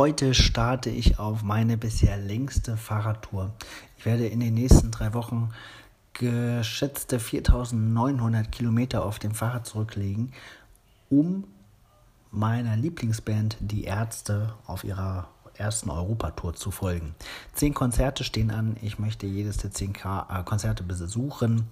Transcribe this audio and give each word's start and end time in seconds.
Heute 0.00 0.32
starte 0.32 0.88
ich 0.88 1.18
auf 1.18 1.42
meine 1.42 1.76
bisher 1.76 2.16
längste 2.16 2.78
Fahrradtour. 2.78 3.52
Ich 3.98 4.06
werde 4.06 4.26
in 4.26 4.40
den 4.40 4.54
nächsten 4.54 4.90
drei 4.90 5.12
Wochen 5.12 5.50
geschätzte 6.14 7.20
4900 7.20 8.50
Kilometer 8.50 9.04
auf 9.04 9.18
dem 9.18 9.34
Fahrrad 9.34 9.66
zurücklegen, 9.66 10.32
um 11.10 11.44
meiner 12.30 12.76
Lieblingsband 12.76 13.58
Die 13.60 13.84
Ärzte 13.84 14.54
auf 14.66 14.84
ihrer 14.84 15.28
ersten 15.52 15.90
Europatour 15.90 16.54
zu 16.54 16.70
folgen. 16.70 17.14
Zehn 17.52 17.74
Konzerte 17.74 18.24
stehen 18.24 18.50
an. 18.50 18.78
Ich 18.80 18.98
möchte 18.98 19.26
jedes 19.26 19.58
der 19.58 19.70
zehn 19.70 19.92
äh, 19.92 20.42
Konzerte 20.44 20.82
besuchen 20.82 21.66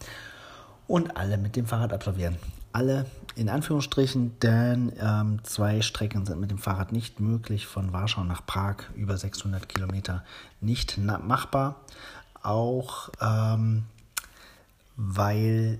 und 0.86 1.16
alle 1.16 1.38
mit 1.38 1.56
dem 1.56 1.64
Fahrrad 1.64 1.94
absolvieren. 1.94 2.36
Alle 2.72 3.06
in 3.34 3.48
Anführungsstrichen, 3.48 4.38
denn 4.40 4.92
ähm, 5.00 5.38
zwei 5.44 5.80
Strecken 5.80 6.26
sind 6.26 6.40
mit 6.40 6.50
dem 6.50 6.58
Fahrrad 6.58 6.90
nicht 6.92 7.20
möglich. 7.20 7.66
Von 7.66 7.92
Warschau 7.92 8.24
nach 8.24 8.44
Prag 8.44 8.76
über 8.96 9.16
600 9.16 9.68
Kilometer 9.68 10.24
nicht 10.60 10.98
machbar. 10.98 11.76
Auch 12.42 13.10
ähm, 13.20 13.84
weil 14.96 15.78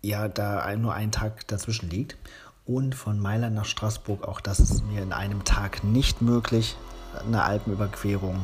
ja 0.00 0.28
da 0.28 0.74
nur 0.76 0.94
ein 0.94 1.10
Tag 1.10 1.46
dazwischen 1.48 1.90
liegt. 1.90 2.16
Und 2.64 2.94
von 2.94 3.18
Mailand 3.18 3.54
nach 3.54 3.64
Straßburg, 3.64 4.26
auch 4.26 4.40
das 4.40 4.60
ist 4.60 4.84
mir 4.84 5.02
in 5.02 5.12
einem 5.12 5.44
Tag 5.44 5.84
nicht 5.84 6.22
möglich. 6.22 6.76
Eine 7.24 7.42
Alpenüberquerung 7.42 8.40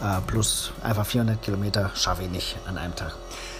äh, 0.00 0.20
plus 0.26 0.72
einfach 0.82 1.06
400 1.06 1.40
Kilometer 1.42 1.90
schaffe 1.94 2.24
ich 2.24 2.30
nicht 2.30 2.56
an 2.66 2.78
einem 2.78 2.94
Tag. 2.94 3.14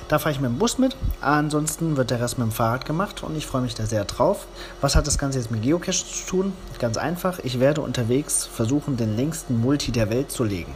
Da 0.08 0.20
fahre 0.20 0.32
ich 0.32 0.40
mit 0.40 0.50
dem 0.50 0.58
Bus 0.58 0.78
mit. 0.78 0.96
Ansonsten 1.20 1.96
wird 1.96 2.10
der 2.10 2.20
Rest 2.20 2.38
mit 2.38 2.46
dem 2.46 2.52
Fahrrad 2.52 2.84
gemacht 2.84 3.24
und 3.24 3.36
ich 3.36 3.44
freue 3.44 3.62
mich 3.62 3.74
da 3.74 3.86
sehr 3.86 4.04
drauf. 4.04 4.46
Was 4.80 4.94
hat 4.94 5.08
das 5.08 5.18
Ganze 5.18 5.38
jetzt 5.38 5.50
mit 5.50 5.62
Geocache 5.62 6.04
zu 6.04 6.26
tun? 6.28 6.52
Ganz 6.78 6.96
einfach. 6.96 7.40
Ich 7.40 7.58
werde 7.58 7.80
unterwegs 7.80 8.46
versuchen, 8.46 8.96
den 8.96 9.16
längsten 9.16 9.60
Multi 9.60 9.90
der 9.90 10.08
Welt 10.08 10.30
zu 10.30 10.44
legen. 10.44 10.72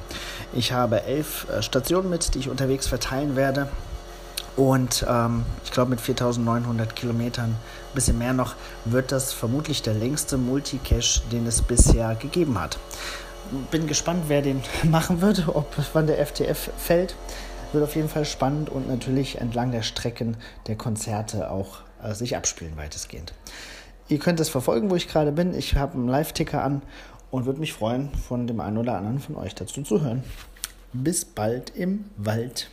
Ich 0.52 0.72
habe 0.72 1.04
elf 1.04 1.46
äh, 1.48 1.62
Stationen 1.62 2.10
mit, 2.10 2.34
die 2.34 2.40
ich 2.40 2.48
unterwegs 2.48 2.88
verteilen 2.88 3.36
werde. 3.36 3.68
Und 4.56 5.06
ähm, 5.08 5.44
ich 5.64 5.70
glaube, 5.70 5.90
mit 5.90 6.00
4900 6.00 6.96
Kilometern, 6.96 7.50
ein 7.50 7.94
bisschen 7.94 8.18
mehr 8.18 8.32
noch, 8.32 8.56
wird 8.84 9.12
das 9.12 9.32
vermutlich 9.32 9.82
der 9.82 9.94
längste 9.94 10.38
Multicache, 10.38 11.22
den 11.30 11.46
es 11.46 11.62
bisher 11.62 12.16
gegeben 12.16 12.60
hat. 12.60 12.78
Bin 13.70 13.86
gespannt, 13.86 14.24
wer 14.28 14.42
den 14.42 14.60
machen 14.84 15.20
wird, 15.20 15.48
ob 15.48 15.66
wann 15.92 16.06
der 16.06 16.24
FTF 16.24 16.70
fällt. 16.76 17.14
Wird 17.72 17.84
auf 17.84 17.94
jeden 17.94 18.08
Fall 18.08 18.24
spannend 18.24 18.68
und 18.68 18.88
natürlich 18.88 19.38
entlang 19.38 19.70
der 19.70 19.82
Strecken 19.82 20.36
der 20.66 20.76
Konzerte 20.76 21.50
auch 21.50 21.78
äh, 22.02 22.14
sich 22.14 22.36
abspielen, 22.36 22.76
weitestgehend. 22.76 23.32
Ihr 24.08 24.18
könnt 24.18 24.40
es 24.40 24.48
verfolgen, 24.48 24.90
wo 24.90 24.96
ich 24.96 25.06
gerade 25.06 25.30
bin. 25.30 25.54
Ich 25.54 25.76
habe 25.76 25.94
einen 25.94 26.08
Live-Ticker 26.08 26.64
an 26.64 26.82
und 27.30 27.46
würde 27.46 27.60
mich 27.60 27.72
freuen, 27.72 28.10
von 28.12 28.46
dem 28.48 28.60
einen 28.60 28.78
oder 28.78 28.96
anderen 28.96 29.20
von 29.20 29.36
euch 29.36 29.54
dazu 29.54 29.82
zu 29.82 30.00
hören. 30.02 30.24
Bis 30.92 31.24
bald 31.24 31.70
im 31.76 32.06
Wald. 32.16 32.68